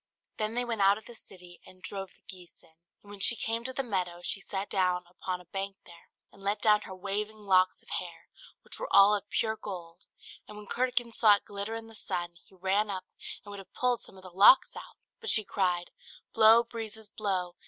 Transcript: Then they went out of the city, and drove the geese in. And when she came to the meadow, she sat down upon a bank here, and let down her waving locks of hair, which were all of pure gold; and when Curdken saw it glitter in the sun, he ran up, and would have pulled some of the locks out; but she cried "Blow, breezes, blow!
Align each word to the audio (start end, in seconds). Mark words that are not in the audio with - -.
Then 0.39 0.55
they 0.55 0.65
went 0.65 0.81
out 0.81 0.97
of 0.97 1.05
the 1.05 1.13
city, 1.13 1.61
and 1.63 1.83
drove 1.83 2.09
the 2.15 2.23
geese 2.27 2.63
in. 2.63 2.71
And 3.03 3.11
when 3.11 3.19
she 3.19 3.35
came 3.35 3.63
to 3.65 3.71
the 3.71 3.83
meadow, 3.83 4.21
she 4.23 4.39
sat 4.39 4.67
down 4.67 5.05
upon 5.07 5.39
a 5.39 5.45
bank 5.45 5.75
here, 5.85 6.09
and 6.31 6.41
let 6.41 6.59
down 6.59 6.81
her 6.81 6.95
waving 6.95 7.45
locks 7.45 7.83
of 7.83 7.89
hair, 7.99 8.27
which 8.63 8.79
were 8.79 8.87
all 8.89 9.13
of 9.13 9.29
pure 9.29 9.55
gold; 9.55 10.07
and 10.47 10.57
when 10.57 10.65
Curdken 10.65 11.11
saw 11.11 11.35
it 11.35 11.45
glitter 11.45 11.75
in 11.75 11.85
the 11.85 11.93
sun, 11.93 12.33
he 12.43 12.55
ran 12.55 12.89
up, 12.89 13.05
and 13.45 13.51
would 13.51 13.59
have 13.59 13.75
pulled 13.75 14.01
some 14.01 14.17
of 14.17 14.23
the 14.23 14.31
locks 14.31 14.75
out; 14.75 14.97
but 15.19 15.29
she 15.29 15.43
cried 15.43 15.91
"Blow, 16.33 16.63
breezes, 16.63 17.07
blow! 17.07 17.53